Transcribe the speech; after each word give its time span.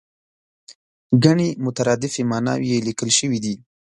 ګڼې 1.23 1.49
مترادفې 1.65 2.21
ماناوې 2.31 2.65
یې 2.71 2.79
لیکل 2.87 3.09
شوې 3.17 3.39
دي. 3.45 3.55